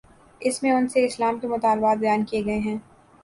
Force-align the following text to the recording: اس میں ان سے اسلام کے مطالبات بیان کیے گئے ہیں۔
اس 0.41 0.61
میں 0.63 0.71
ان 0.71 0.87
سے 0.87 1.05
اسلام 1.05 1.39
کے 1.39 1.47
مطالبات 1.47 1.97
بیان 1.97 2.23
کیے 2.25 2.43
گئے 2.45 2.57
ہیں۔ 2.59 2.77